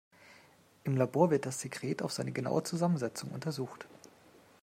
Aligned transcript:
Im 0.83 0.97
Labor 0.97 1.29
wird 1.29 1.45
das 1.45 1.59
Sekret 1.61 2.01
auf 2.01 2.11
seine 2.11 2.31
genaue 2.31 2.63
Zusammensetzung 2.63 3.29
untersucht. 3.29 3.85